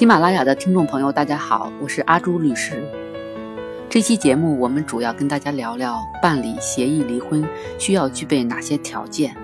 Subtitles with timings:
[0.00, 2.82] 喜马拉雅的听众朋友，大家好，我是阿朱律师。
[3.86, 7.46] 这期节目我们主要跟大家聊聊办理协议离婚
[7.78, 9.36] 需要具备哪些条件。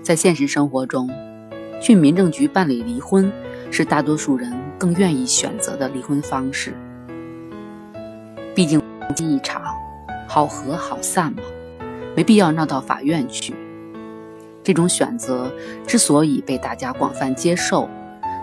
[0.00, 1.10] 在现实生活中，
[1.82, 3.32] 去民政局办理离婚
[3.72, 6.72] 是大多数人更愿意选择的离婚方式。
[8.54, 8.80] 毕竟
[9.18, 9.60] 一场，
[10.28, 11.42] 好合好散嘛，
[12.14, 13.52] 没必要闹到法院去。
[14.62, 15.52] 这种选择
[15.84, 17.88] 之所以被大家广泛接受，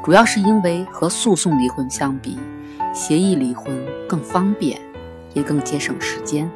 [0.03, 2.37] 主要是因为和诉讼离婚相比，
[2.93, 4.79] 协议离婚更方便，
[5.33, 6.49] 也更节省时间，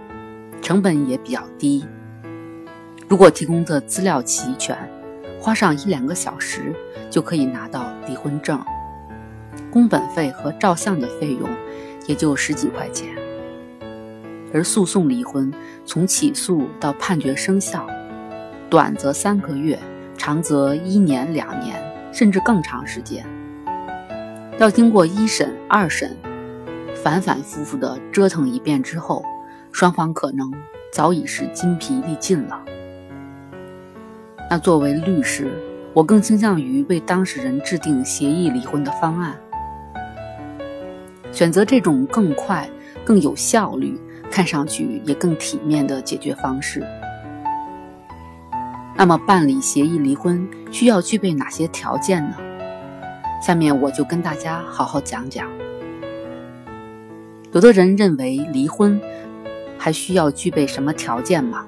[0.62, 1.86] 成本也比较低。
[3.10, 4.78] 如果提供的资料齐全，
[5.38, 6.74] 花上一两个小时
[7.10, 8.64] 就可以拿到离婚证，
[9.70, 11.50] 工本费和照相的费用
[12.08, 13.10] 也就十几块钱。
[14.54, 15.52] 而诉讼离婚，
[15.86, 17.86] 从起诉到判决生效。
[18.70, 19.78] 短则三个月，
[20.16, 21.76] 长则一年、两年，
[22.12, 23.26] 甚至更长时间。
[24.60, 26.16] 要经过一审、二审，
[27.04, 29.24] 反反复复的折腾一遍之后，
[29.72, 30.52] 双方可能
[30.92, 32.64] 早已是筋疲力尽了。
[34.50, 35.50] 那作为律师，
[35.94, 39.36] 我更倾向于为当事人制定协议离婚的方案，
[41.32, 42.70] 选择这种更快、
[43.06, 46.86] 更有效率、看上去也更体面的解决方式。
[49.02, 52.36] 那么，办理协议离婚需要具备哪些条件呢？
[53.42, 55.50] 下面我就跟大家好好讲讲。
[57.52, 59.02] 有的人认为离婚
[59.76, 61.66] 还需要具备什么条件吗？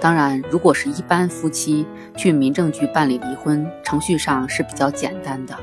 [0.00, 1.84] 当然，如果是一般夫妻
[2.16, 5.54] 去民政局办理离婚，程序上是比较简单的。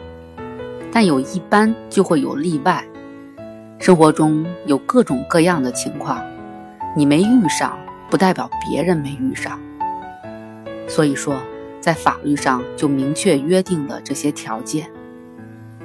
[0.91, 2.85] 但有一般就会有例外，
[3.79, 6.23] 生活中有各种各样的情况，
[6.95, 7.75] 你没遇上，
[8.11, 9.59] 不代表别人没遇上。
[10.89, 11.39] 所以说，
[11.79, 14.89] 在法律上就明确约定了这些条件，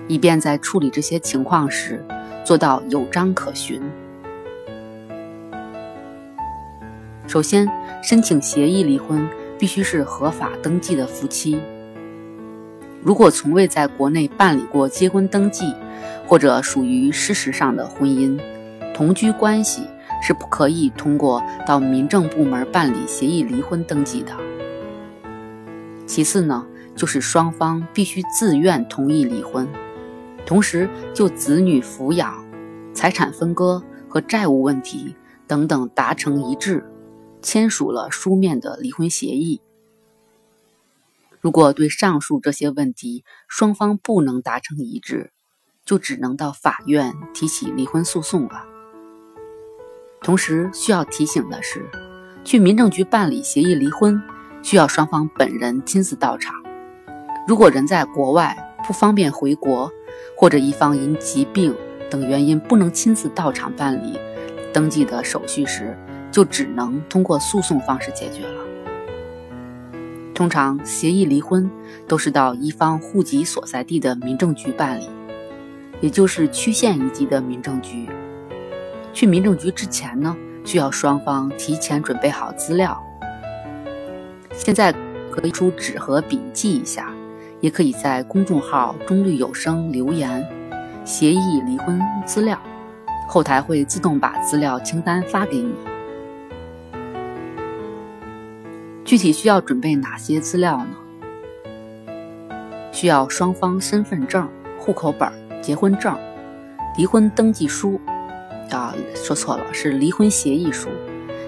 [0.09, 2.03] 以便在处理这些情况时
[2.43, 3.81] 做到有章可循。
[7.27, 7.71] 首先，
[8.03, 9.29] 申请协议离婚
[9.59, 11.61] 必须是合法登记的夫妻。
[13.03, 15.75] 如果从未在国内办理过结婚登记，
[16.27, 18.41] 或者属于事实上的婚姻，
[18.95, 19.83] 同居关系
[20.23, 24.33] 是不可以通过到民政部门办理协议离婚登记的。
[26.07, 29.69] 其次呢，就是双方必须自愿同意离婚，
[30.45, 32.45] 同时就子女抚养、
[32.93, 35.17] 财产分割和债务问题
[35.47, 36.85] 等等达成一致，
[37.43, 39.61] 签署了书面的离婚协议。
[41.41, 45.31] 如果对上述这些问题双方不能达成一致，
[45.85, 48.65] 就只能到法院提起离婚诉讼了。
[50.23, 51.87] 同时需要提醒的是，
[52.45, 54.23] 去民政局办理协议离婚。
[54.65, 56.55] 需要双方本人亲自到场。
[57.47, 59.93] 如果人在国外不方便回国，
[60.35, 61.75] 或者一方因疾病
[62.11, 64.19] 等原因不能亲自到场办理
[64.73, 65.95] 登记的手续时，
[66.33, 68.65] 就只能通过诉讼方式解决了。
[70.35, 71.71] 通常协议离婚
[72.09, 75.11] 都是到一方户籍所在地的民政局办理，
[76.01, 78.09] 也就是区县一级的民政局。
[79.13, 82.99] 去民政局之前呢，需要双方提前准备好资料。
[84.57, 84.95] 现在
[85.31, 87.13] 可以出纸和笔记一下，
[87.61, 90.47] 也可以在公众号“中律有声”留言
[91.05, 92.59] “协议离婚资料”，
[93.29, 95.75] 后台会自动把资料清单发给你。
[99.05, 100.87] 具体需要准备哪些资料呢？
[102.91, 104.49] 需要双方身份证、
[104.79, 106.17] 户口本、结婚证、
[106.97, 108.01] 离婚登记书，
[108.71, 110.89] 啊，说错了，是离婚协议书，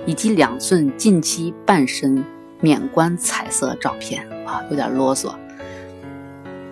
[0.04, 2.22] 以及两寸近期半身。
[2.60, 5.34] 免冠彩色照片啊，有点啰嗦。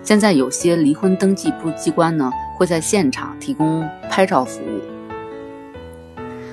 [0.01, 4.81] 现在有些离婚登记部机关呢，会在现场提供拍照服务。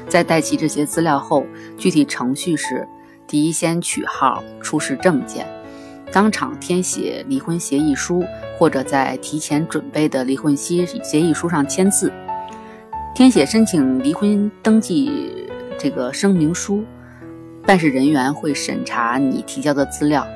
[0.08, 1.46] 在带齐这些资料后，
[1.76, 2.87] 具体程序是：
[3.26, 5.46] 第一，先取号出示证件，
[6.11, 8.25] 当场填写离婚协议书，
[8.58, 12.12] 或者在提前准备的离婚协协议书上签字，
[13.14, 15.46] 填写申请离婚登记
[15.78, 16.85] 这个声明书。
[17.64, 20.26] 办事人员会审查你提交的资料，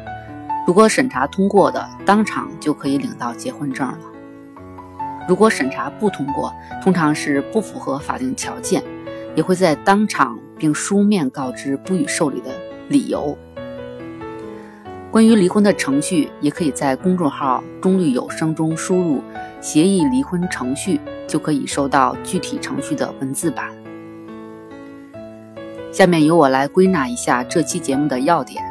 [0.67, 3.99] 如果审查通过的，当场就可以领到结婚证了；
[5.29, 8.83] 如果审查不通过，通常是不符合法定条件，
[9.35, 12.51] 也会在当场并书面告知不予受理的
[12.89, 13.37] 理由。
[15.11, 19.21] 关于离婚的程序，也可以在公众号“中律有声”中输入
[19.61, 23.71] “协议离婚程序”，就可以收到具体程序的文字版。
[25.93, 28.63] 下面由我来归纳一下这期节目的要点。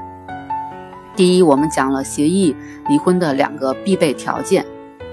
[1.16, 2.56] 第一，我们讲了协议
[2.90, 4.66] 离婚的两个必备条件，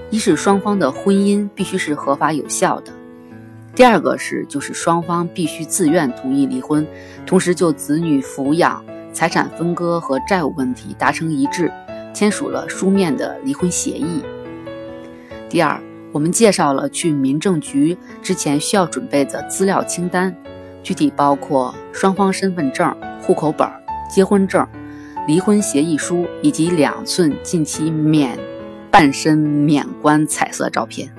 [0.09, 2.91] 一是双方的婚姻必须是合法有效的，
[3.73, 6.85] 第二个是就是双方必须自愿同意离婚，
[7.25, 8.83] 同时就子女抚养、
[9.13, 11.71] 财产分割和债务问题达成一致，
[12.13, 14.21] 签署了书面的离婚协议。
[15.49, 15.79] 第二，
[16.11, 20.35] 我们介绍了去民政局之前需要准备的资料清单，
[20.83, 23.67] 具体包括双方身份证、户口本、
[24.09, 24.67] 结婚证、
[25.27, 28.37] 离婚协议书以及两寸近期免。
[28.93, 31.11] 半身免冠彩色照片。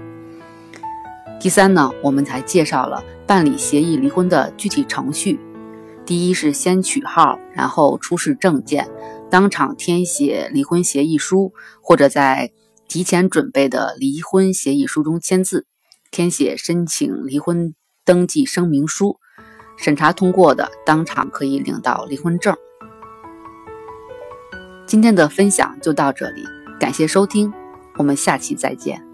[1.41, 5.41] 第三呢，我们才介绍了办理协议离婚的具体程序。
[6.07, 8.89] 第一是先取号，然后出示证件，
[9.29, 12.53] 当场填写离婚协议书，或者在
[12.87, 15.67] 提前准备的离婚协议书中签字，
[16.13, 17.75] 填写申请离婚
[18.05, 19.19] 登记声明书。
[19.77, 22.57] 审查通过的，当场可以领到离婚证。
[24.87, 26.45] 今天的分享就到这里，
[26.79, 27.53] 感谢收听。
[27.97, 29.14] 我们下期再见。